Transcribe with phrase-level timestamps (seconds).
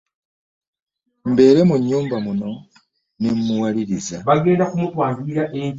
[1.33, 2.51] Mbere munyumba muno
[3.19, 4.17] nemuwaliriza.